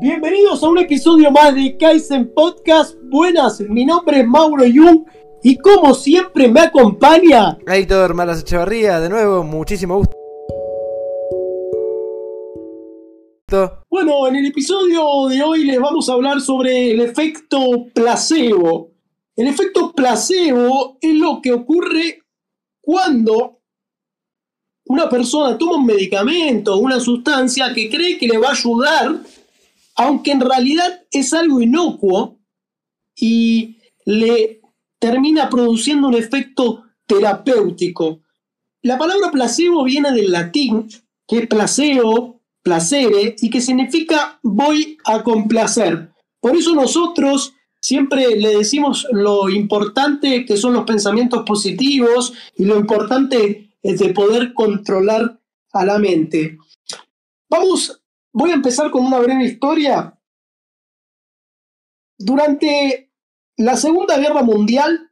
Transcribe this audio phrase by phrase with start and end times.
[0.00, 2.96] Bienvenidos a un episodio más de Kaizen Podcast.
[3.10, 5.04] Buenas, mi nombre es Mauro Jung
[5.42, 10.16] y como siempre me acompaña Héctor Malas Echevarría, de nuevo, muchísimo gusto.
[13.90, 17.60] Bueno, en el episodio de hoy les vamos a hablar sobre el efecto
[17.92, 18.92] placebo.
[19.36, 22.22] El efecto placebo es lo que ocurre
[22.80, 23.60] cuando
[24.86, 29.20] una persona toma un medicamento una sustancia que cree que le va a ayudar,
[30.00, 32.38] aunque en realidad es algo inocuo
[33.14, 34.62] y le
[34.98, 38.22] termina produciendo un efecto terapéutico.
[38.80, 40.88] La palabra placebo viene del latín,
[41.28, 46.10] que es placebo, placere, y que significa voy a complacer.
[46.40, 52.78] Por eso nosotros siempre le decimos lo importante que son los pensamientos positivos y lo
[52.78, 55.38] importante es de poder controlar
[55.72, 56.56] a la mente.
[57.50, 57.99] Vamos,
[58.32, 60.18] voy a empezar con una breve historia.
[62.18, 63.12] Durante
[63.56, 65.10] la Segunda Guerra Mundial,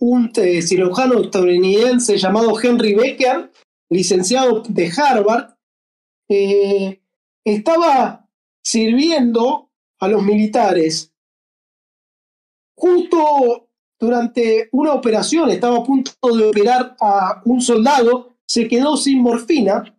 [0.00, 3.50] un eh, cirujano estadounidense llamado Henry Becker,
[3.90, 5.54] licenciado de Harvard,
[6.28, 7.02] eh,
[7.44, 8.28] estaba
[8.62, 11.12] sirviendo a los militares.
[12.76, 19.20] Justo durante una operación, estaba a punto de operar a un soldado, se quedó sin
[19.20, 19.97] morfina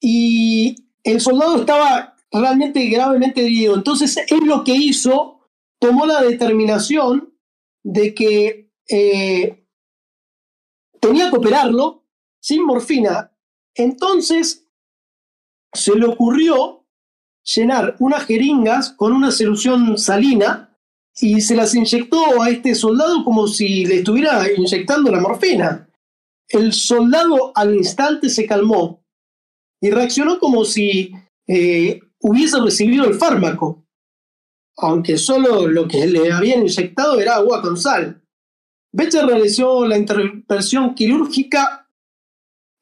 [0.00, 3.74] y el soldado estaba realmente gravemente herido.
[3.74, 7.34] Entonces él lo que hizo, tomó la determinación
[7.82, 9.66] de que eh,
[11.00, 12.04] tenía que operarlo
[12.40, 13.32] sin morfina.
[13.74, 14.68] Entonces
[15.72, 16.86] se le ocurrió
[17.42, 20.76] llenar unas jeringas con una solución salina
[21.18, 25.88] y se las inyectó a este soldado como si le estuviera inyectando la morfina.
[26.48, 29.05] El soldado al instante se calmó
[29.80, 31.12] y reaccionó como si
[31.46, 33.84] eh, hubiese recibido el fármaco,
[34.76, 38.22] aunque solo lo que le habían inyectado era agua con sal.
[38.92, 41.88] Becher realizó la intervención quirúrgica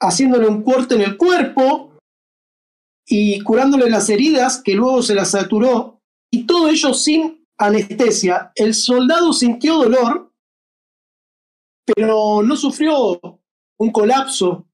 [0.00, 1.98] haciéndole un corte en el cuerpo
[3.06, 6.00] y curándole las heridas que luego se las saturó,
[6.30, 8.52] y todo ello sin anestesia.
[8.54, 10.32] El soldado sintió dolor,
[11.84, 13.20] pero no sufrió
[13.78, 14.66] un colapso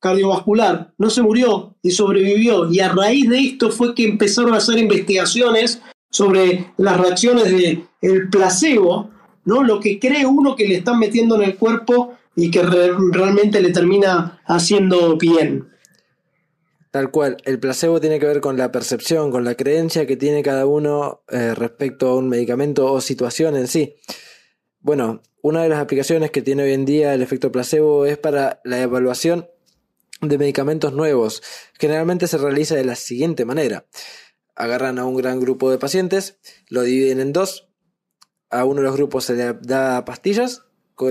[0.00, 2.70] cardiovascular, no se murió y sobrevivió.
[2.70, 7.84] Y a raíz de esto fue que empezaron a hacer investigaciones sobre las reacciones del
[8.00, 9.10] el placebo,
[9.44, 9.62] ¿no?
[9.62, 13.70] lo que cree uno que le están metiendo en el cuerpo y que realmente le
[13.70, 15.68] termina haciendo bien.
[16.90, 20.42] Tal cual, el placebo tiene que ver con la percepción, con la creencia que tiene
[20.42, 23.96] cada uno eh, respecto a un medicamento o situación en sí.
[24.80, 28.60] Bueno, una de las aplicaciones que tiene hoy en día el efecto placebo es para
[28.64, 29.48] la evaluación
[30.20, 31.42] de medicamentos nuevos.
[31.78, 33.86] Generalmente se realiza de la siguiente manera.
[34.54, 37.68] Agarran a un gran grupo de pacientes, lo dividen en dos.
[38.50, 40.62] A uno de los grupos se le da pastillas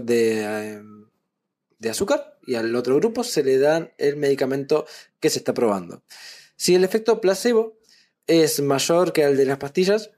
[0.03, 0.81] de, eh,
[1.79, 4.85] de azúcar y al otro grupo se le dan el medicamento
[5.19, 6.03] que se está probando.
[6.56, 7.78] Si el efecto placebo
[8.25, 10.12] es mayor que el de las pastillas,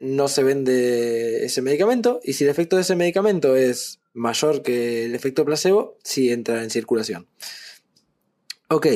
[0.00, 5.06] no se vende ese medicamento y si el efecto de ese medicamento es mayor que
[5.06, 7.28] el efecto placebo, sí entra en circulación.
[8.70, 8.86] Ok,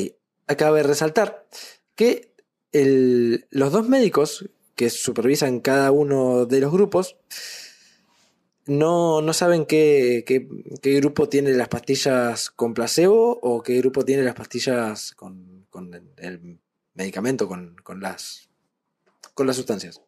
[0.48, 1.46] acaba de resaltar
[1.94, 2.34] que
[2.72, 7.16] los dos médicos que supervisan cada uno de los grupos
[8.66, 10.24] no, saben qué,
[10.82, 15.66] grupo tiene las pastillas con placebo o qué grupo tiene las pastillas con,
[16.18, 16.60] el
[16.94, 18.50] medicamento, con, las,
[19.34, 20.02] con las sustancias.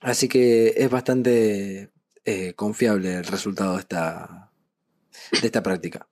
[0.00, 1.90] Así que es bastante
[2.24, 4.50] eh, confiable el resultado de esta,
[5.32, 6.08] de esta práctica.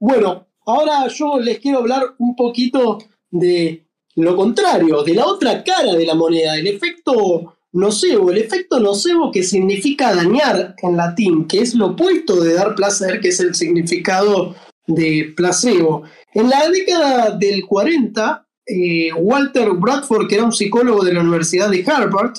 [0.00, 2.98] Bueno, ahora yo les quiero hablar un poquito
[3.30, 3.84] de
[4.16, 9.30] lo contrario, de la otra cara de la moneda, el efecto nocebo, el efecto nocebo
[9.30, 13.54] que significa dañar en latín, que es lo opuesto de dar placer, que es el
[13.54, 14.54] significado
[14.86, 16.02] de placebo.
[16.34, 21.70] En la década del 40, eh, Walter Bradford, que era un psicólogo de la Universidad
[21.70, 22.38] de Harvard,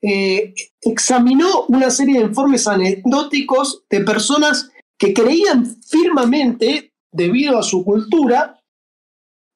[0.00, 7.84] eh, examinó una serie de informes anecdóticos de personas que creían firmemente, debido a su
[7.84, 8.60] cultura,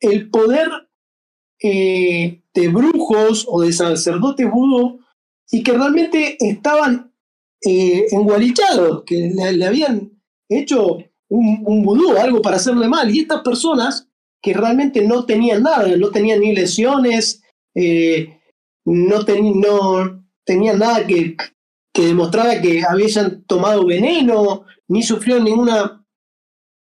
[0.00, 0.68] el poder
[1.62, 5.00] eh, de brujos o de sacerdotes vudú
[5.50, 7.12] y que realmente estaban
[7.64, 10.10] eh, engualichados, que le, habían
[10.48, 13.14] hecho un, vudú, algo para hacerle mal.
[13.14, 14.08] Y estas personas
[14.42, 17.42] que realmente no tenían nada, no tenían ni lesiones,
[17.74, 18.40] eh,
[18.84, 21.36] no, no tenían nada que,
[21.94, 26.01] que demostrara que habían tomado veneno, ni sufrieron ninguna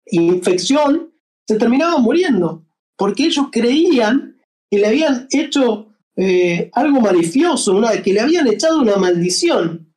[0.06, 1.12] infección,
[1.46, 2.64] se terminaban muriendo,
[2.96, 8.80] porque ellos creían que le habían hecho eh, algo malicioso, una, que le habían echado
[8.80, 9.92] una maldición.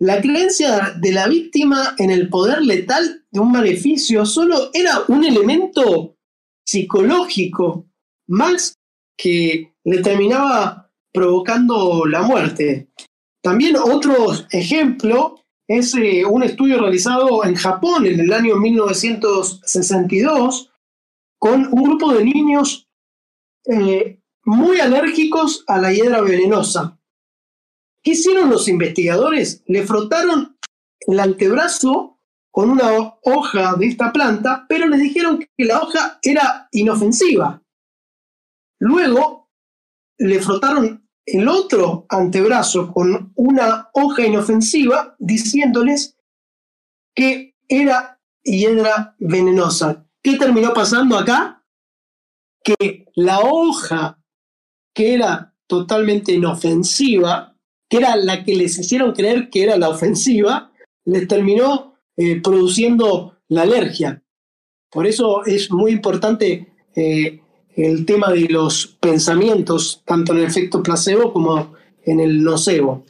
[0.00, 5.24] La creencia de la víctima en el poder letal de un maleficio solo era un
[5.24, 6.16] elemento
[6.66, 7.86] psicológico,
[8.28, 8.74] más
[9.16, 12.88] que le terminaba provocando la muerte.
[13.42, 20.70] También otro ejemplo es eh, un estudio realizado en Japón en el año 1962
[21.38, 22.88] con un grupo de niños
[23.66, 26.98] eh, muy alérgicos a la hiedra venenosa.
[28.02, 29.62] ¿Qué hicieron los investigadores?
[29.66, 30.58] Le frotaron
[31.06, 32.20] el antebrazo
[32.50, 37.62] con una hoja de esta planta, pero les dijeron que la hoja era inofensiva.
[38.78, 39.50] Luego
[40.18, 46.16] le frotaron el otro antebrazo con una hoja inofensiva, diciéndoles
[47.14, 50.06] que era hiedra venenosa.
[50.22, 51.64] ¿Qué terminó pasando acá?
[52.62, 54.18] Que la hoja
[54.94, 57.56] que era totalmente inofensiva,
[57.88, 60.72] que era la que les hicieron creer que era la ofensiva,
[61.04, 64.22] les terminó eh, produciendo la alergia.
[64.90, 67.40] Por eso es muy importante eh,
[67.76, 71.74] el tema de los pensamientos, tanto en el efecto placebo como
[72.04, 73.04] en el nocebo.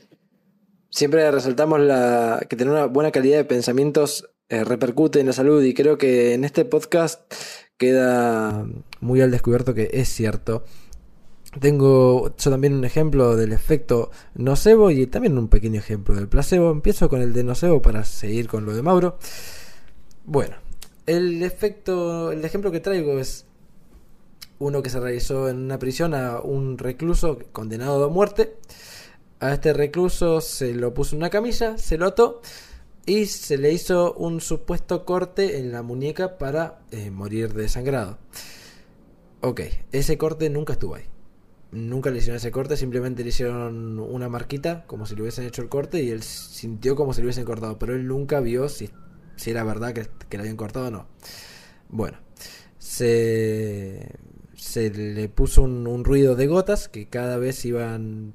[0.91, 5.63] Siempre resaltamos la, que tener una buena calidad de pensamientos eh, repercute en la salud
[5.63, 7.21] y creo que en este podcast
[7.77, 8.67] queda
[9.01, 10.65] muy al descubierto que es cierto.
[11.61, 16.71] Tengo yo también un ejemplo del efecto nocebo y también un pequeño ejemplo del placebo.
[16.71, 19.19] Empiezo con el de nocebo para seguir con lo de Mauro.
[20.25, 20.57] Bueno,
[21.07, 23.47] el efecto, el ejemplo que traigo es
[24.59, 28.57] uno que se realizó en una prisión a un recluso condenado a muerte.
[29.41, 32.41] A este recluso se lo puso una camilla, se lo ató
[33.07, 38.19] y se le hizo un supuesto corte en la muñeca para eh, morir desangrado.
[39.41, 39.61] Ok,
[39.93, 41.05] ese corte nunca estuvo ahí.
[41.71, 45.61] Nunca le hicieron ese corte, simplemente le hicieron una marquita como si le hubiesen hecho
[45.61, 48.91] el corte y él sintió como si le hubiesen cortado, pero él nunca vio si,
[49.37, 51.07] si era verdad que, que le habían cortado o no.
[51.89, 52.19] Bueno,
[52.79, 54.09] se
[54.65, 58.33] se le puso un, ruido de gotas que cada vez iban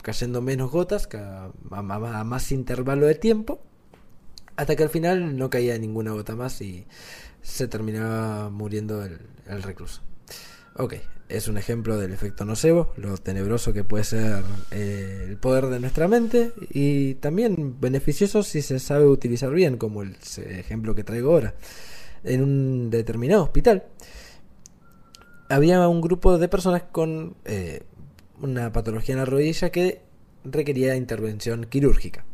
[0.00, 1.50] cayendo menos gotas a,
[2.24, 3.60] más intervalo de tiempo
[4.54, 6.86] hasta que al final no caía ninguna gota más y
[7.42, 10.02] se terminaba muriendo el, recluso.
[10.76, 10.94] Ok,
[11.28, 15.80] es un ejemplo del efecto nocebo, lo tenebroso que puede ser eh, el poder de
[15.80, 20.16] nuestra mente y también beneficioso si se sabe utilizar bien, como el
[20.46, 21.54] ejemplo que traigo ahora,
[22.22, 23.84] en un determinado hospital
[25.48, 27.82] había un grupo de personas con eh,
[28.40, 30.02] una patología en la rodilla que
[30.44, 32.24] requería intervención quirúrgica.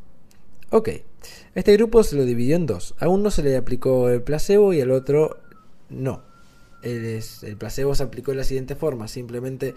[0.70, 0.88] Ok,
[1.54, 2.94] este grupo se lo dividió en dos.
[2.98, 5.38] A uno se le aplicó el placebo y al otro
[5.90, 6.22] no.
[6.82, 9.74] El, el placebo se aplicó de la siguiente forma, simplemente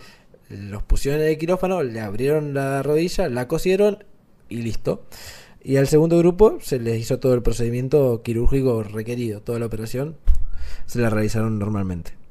[0.50, 4.04] los pusieron en el quirófano, le abrieron la rodilla, la cosieron
[4.50, 5.06] y listo.
[5.64, 10.16] Y al segundo grupo se les hizo todo el procedimiento quirúrgico requerido, toda la operación
[10.86, 12.25] se la realizaron normalmente.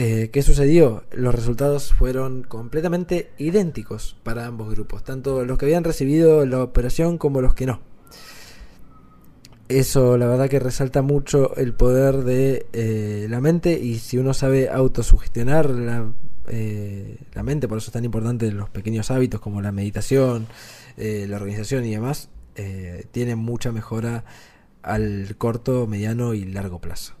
[0.00, 1.02] Eh, ¿Qué sucedió?
[1.10, 7.18] Los resultados fueron completamente idénticos para ambos grupos, tanto los que habían recibido la operación
[7.18, 7.80] como los que no.
[9.68, 14.34] Eso la verdad que resalta mucho el poder de eh, la mente y si uno
[14.34, 16.12] sabe autosugestionar la,
[16.46, 20.46] eh, la mente, por eso es tan importante los pequeños hábitos como la meditación,
[20.96, 22.28] la organización y demás,
[23.10, 24.24] tiene mucha mejora
[24.82, 27.14] al corto, mediano y largo plazo.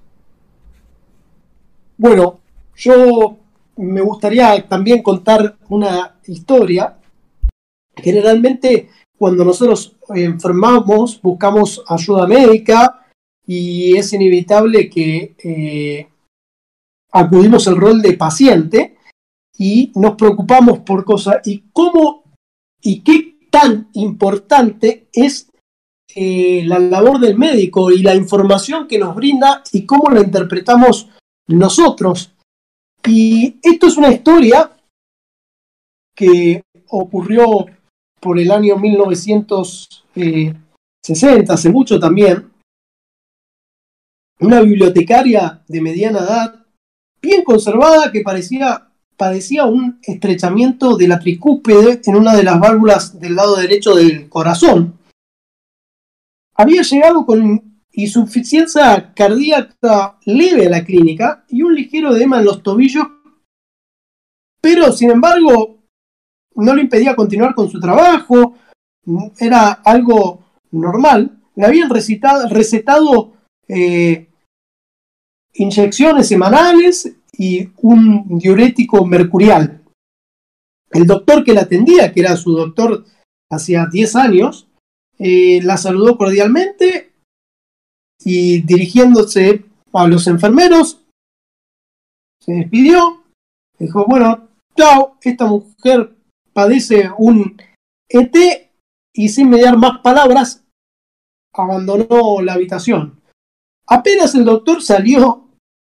[1.96, 2.40] Bueno,
[2.78, 3.36] yo
[3.76, 6.96] me gustaría también contar una historia.
[7.96, 13.06] Generalmente cuando nosotros enfermamos buscamos ayuda médica
[13.46, 16.08] y es inevitable que eh,
[17.10, 18.96] acudimos al rol de paciente
[19.56, 22.22] y nos preocupamos por cosas y cómo
[22.80, 25.50] y qué tan importante es
[26.14, 31.08] eh, la labor del médico y la información que nos brinda y cómo la interpretamos
[31.48, 32.37] nosotros
[33.06, 34.72] y esto es una historia
[36.14, 37.66] que ocurrió
[38.20, 42.50] por el año 1960, hace mucho también.
[44.40, 46.66] Una bibliotecaria de mediana edad,
[47.22, 53.18] bien conservada, que parecía, padecía un estrechamiento de la tricúpide en una de las válvulas
[53.18, 54.98] del lado derecho del corazón.
[56.54, 62.62] Había llegado con insuficiencia cardíaca leve a la clínica y un ligero edema en los
[62.62, 63.06] tobillos,
[64.60, 65.78] pero sin embargo
[66.54, 68.56] no le impedía continuar con su trabajo,
[69.38, 71.40] era algo normal.
[71.54, 73.32] Le habían recetado,
[73.68, 74.28] eh,
[75.54, 79.82] inyecciones semanales y un diurético mercurial.
[80.90, 83.04] El doctor que la atendía, que era su doctor
[83.50, 84.68] hacía 10 años,
[85.18, 87.07] eh, la saludó cordialmente
[88.24, 91.04] y dirigiéndose a los enfermeros,
[92.40, 93.24] se despidió,
[93.78, 96.16] dijo, bueno, chao, esta mujer
[96.52, 97.60] padece un
[98.08, 98.36] ET
[99.12, 100.64] y sin mediar más palabras,
[101.52, 103.20] abandonó la habitación.
[103.86, 105.48] Apenas el doctor salió,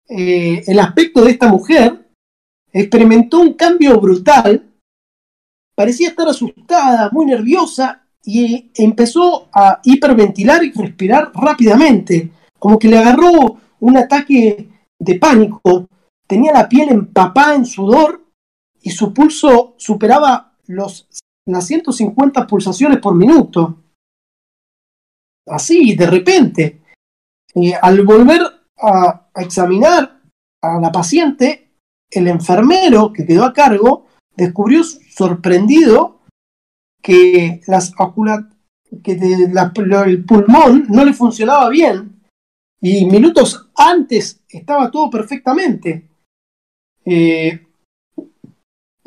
[0.08, 2.08] eh, el aspecto de esta mujer
[2.72, 4.70] experimentó un cambio brutal,
[5.74, 12.98] parecía estar asustada, muy nerviosa y empezó a hiperventilar y respirar rápidamente, como que le
[12.98, 15.88] agarró un ataque de pánico,
[16.26, 18.24] tenía la piel empapada en sudor
[18.82, 21.08] y su pulso superaba los,
[21.46, 23.82] las 150 pulsaciones por minuto.
[25.46, 26.82] Así, de repente.
[27.80, 28.42] al volver
[28.80, 30.20] a examinar
[30.62, 31.70] a la paciente,
[32.10, 34.06] el enfermero que quedó a cargo
[34.36, 36.17] descubrió sorprendido
[37.02, 37.92] que, las
[39.02, 42.18] que el pulmón no le funcionaba bien
[42.80, 46.08] y minutos antes estaba todo perfectamente.
[47.04, 47.66] Eh,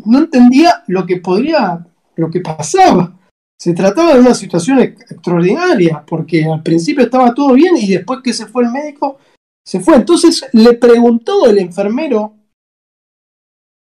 [0.05, 3.17] no entendía lo que podría, lo que pasaba.
[3.57, 8.33] Se trataba de una situación extraordinaria, porque al principio estaba todo bien y después que
[8.33, 9.19] se fue el médico,
[9.63, 9.95] se fue.
[9.95, 12.35] Entonces le preguntó el enfermero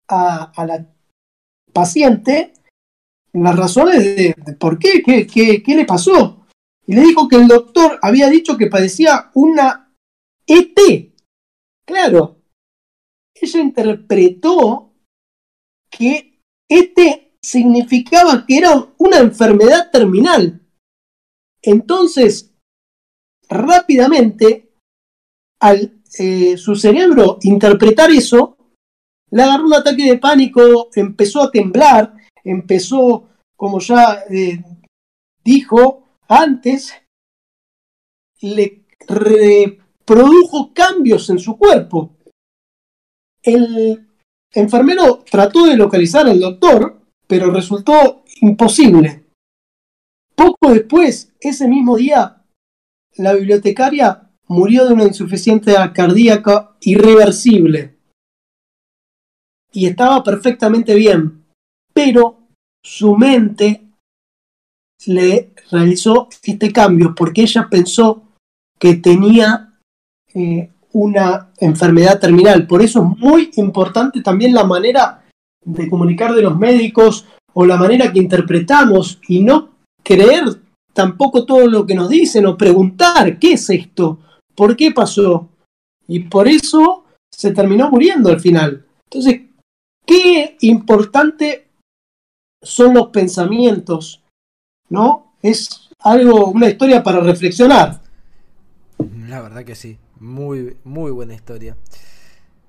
[0.09, 0.87] a, la
[1.73, 2.53] paciente
[3.33, 6.47] las razones de, por qué, qué, qué, le pasó.
[6.87, 9.93] Y le dijo que el doctor había dicho que padecía una
[10.47, 11.15] ET.
[11.87, 12.43] Claro,
[13.35, 14.93] ella interpretó
[15.91, 16.99] que ET
[17.43, 20.61] significaba que era una enfermedad terminal.
[21.63, 22.53] Entonces,
[23.49, 24.73] rápidamente,
[25.61, 28.57] al eh, su cerebro interpretar eso,
[29.31, 34.63] le agarró un ataque de pánico, empezó a temblar, empezó, como ya eh,
[35.45, 36.95] dijo antes,
[38.41, 38.85] le
[40.05, 42.17] produjo cambios en su cuerpo.
[43.43, 44.09] El
[44.53, 49.25] enfermero trató de localizar al doctor, pero resultó imposible.
[50.35, 52.43] Poco después, ese mismo día,
[53.17, 57.97] la bibliotecaria murió de una insuficiencia cardíaca irreversible.
[59.73, 61.40] Y estaba perfectamente bien,
[61.93, 62.39] pero
[62.83, 63.87] su mente
[65.07, 68.23] le realizó este cambio porque ella pensó
[68.79, 69.79] que tenía
[70.35, 72.67] eh, una enfermedad terminal.
[72.67, 75.25] Por eso es muy importante también la manera
[75.65, 79.71] de comunicar de los médicos o la manera que interpretamos y no
[80.03, 80.45] creer
[80.93, 84.19] tampoco todo lo que nos dicen o preguntar qué es esto,
[84.55, 85.49] por qué pasó.
[86.09, 88.85] Y por eso se terminó muriendo al final.
[89.05, 89.43] Entonces,
[90.05, 91.70] qué importante
[92.63, 94.23] son los pensamientos,
[94.89, 95.35] ¿no?
[95.43, 98.01] Es algo, una historia para reflexionar.
[99.29, 99.99] La verdad que sí.
[100.19, 101.77] Muy, muy buena historia.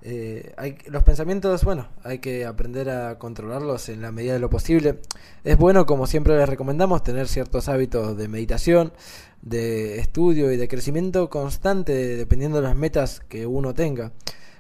[0.03, 0.53] Eh,
[0.87, 4.99] los pensamientos, bueno, hay que aprender a controlarlos en la medida de lo posible.
[5.43, 8.93] Es bueno, como siempre les recomendamos, tener ciertos hábitos de meditación,
[9.41, 14.11] de estudio y de crecimiento constante dependiendo de las metas que uno tenga.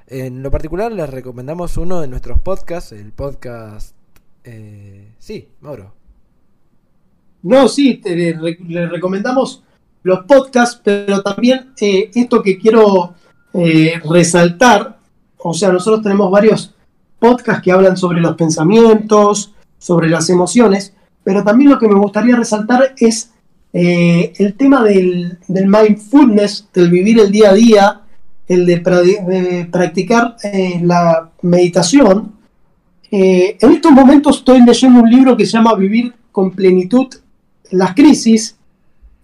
[0.07, 4.00] En lo particular les recomendamos uno de nuestros podcasts, el podcast...
[4.43, 5.93] Eh, sí, Mauro.
[7.43, 9.63] No, sí, le recomendamos
[10.03, 13.13] los podcasts, pero también eh, esto que quiero
[13.53, 14.97] eh, resaltar,
[15.37, 16.73] o sea, nosotros tenemos varios
[17.19, 20.93] podcasts que hablan sobre los pensamientos, sobre las emociones,
[21.23, 23.31] pero también lo que me gustaría resaltar es
[23.73, 28.01] eh, el tema del, mindfulness, del vivir el día a día,
[28.47, 30.35] el de, practicar
[30.81, 32.33] la meditación.
[33.11, 37.07] En estos momentos estoy leyendo un libro que se llama Vivir con plenitud
[37.71, 38.55] las crisis,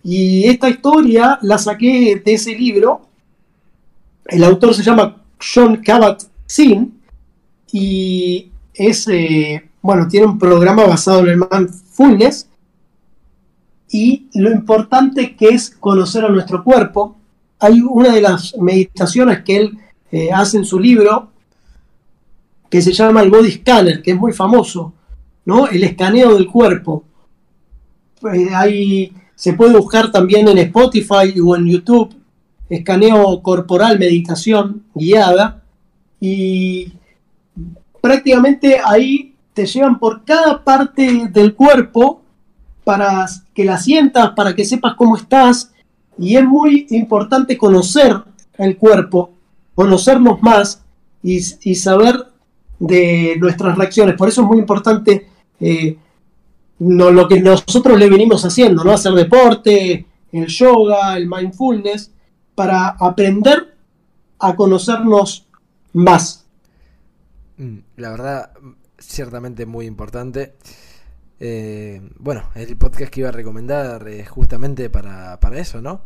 [0.09, 3.01] y esta historia la saqué de ese libro.
[4.25, 6.93] El autor se llama John Kabat-Zinn
[7.73, 12.47] y es, eh, bueno, tiene un programa basado en el mindfulness
[13.89, 17.17] y lo importante que es conocer a nuestro cuerpo.
[17.59, 19.77] Hay una de las meditaciones que él
[20.11, 21.31] eh, hace en su libro
[22.69, 24.93] que se llama el body scanner, que es muy famoso,
[25.45, 25.67] ¿no?
[25.67, 27.03] El escaneo del cuerpo.
[28.33, 32.09] Eh, hay se puede buscar también en Spotify o en YouTube,
[32.67, 35.61] escaneo corporal, meditación guiada,
[36.19, 36.91] y
[38.01, 42.23] prácticamente ahí te llevan por cada parte del cuerpo
[42.83, 45.71] para que la sientas, para que sepas cómo estás,
[46.17, 48.17] y es muy importante conocer
[48.57, 49.29] el cuerpo.
[49.75, 50.81] conocernos más
[51.21, 52.25] y, y saber
[52.79, 54.15] de nuestras reacciones.
[54.15, 55.27] Por eso es muy importante
[55.59, 55.97] eh,
[56.79, 58.91] no, lo que nosotros le venimos haciendo, ¿no?
[58.91, 62.11] Hacer deporte, el yoga, el mindfulness,
[62.53, 63.75] para aprender
[64.39, 65.47] a conocernos
[65.93, 66.45] más.
[67.57, 68.51] Mm, la verdad,
[68.99, 70.53] ciertamente muy importante.
[71.39, 76.01] Eh, bueno, el podcast que iba a recomendar es justamente para, para eso, ¿no?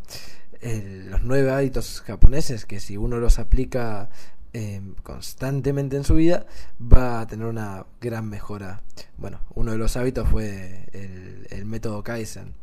[0.64, 4.10] los nueve hábitos japoneses que si uno los aplica
[4.54, 6.46] Em, constantemente en su vida,
[6.82, 8.82] va a tener una gran mejora.
[9.18, 12.54] Bueno, uno de los hábitos fue el, método Kaizen,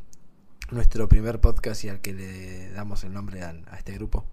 [0.70, 4.26] nuestro primer podcast y al que le damos el nombre a, este grupo.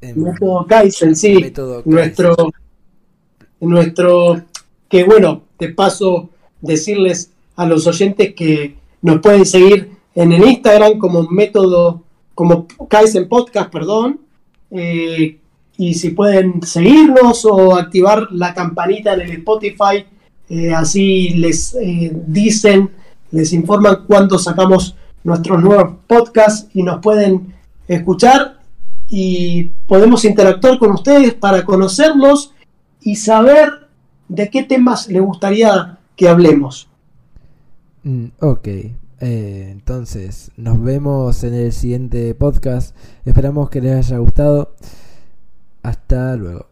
[0.00, 1.52] Em, método Kaizen, sí.
[1.84, 2.36] Nuestro,
[3.58, 4.42] nuestro,
[4.88, 10.98] que bueno, te paso decirles a los oyentes que nos pueden seguir en el Instagram
[10.98, 12.04] como método,
[12.36, 14.20] como Kaizen Podcast, perdón.
[14.70, 15.40] Eh,
[15.78, 20.06] y si pueden seguirnos o activar la campanita en el Spotify,
[20.48, 22.90] eh, así les eh, dicen,
[23.30, 27.54] les informan cuando sacamos nuestros nuevos podcasts y nos pueden
[27.88, 28.60] escuchar
[29.08, 32.54] y podemos interactuar con ustedes para conocerlos
[33.00, 33.88] y saber
[34.28, 36.88] de qué temas les gustaría que hablemos.
[38.02, 42.96] Mm, ok, eh, entonces nos vemos en el siguiente podcast.
[43.24, 44.74] Esperamos que les haya gustado.
[45.86, 46.64] Hasta luego.